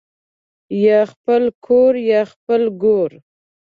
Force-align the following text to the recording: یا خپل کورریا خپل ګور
یا 0.85 0.99
خپل 1.11 1.43
کورریا 1.65 2.21
خپل 2.31 2.61
ګور 2.81 3.11